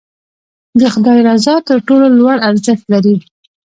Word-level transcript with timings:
د 0.79 0.81
خدای 0.93 1.19
رضا 1.27 1.55
تر 1.67 1.77
ټولو 1.87 2.07
لوړ 2.17 2.35
ارزښت 2.49 2.85
لري. 2.93 3.15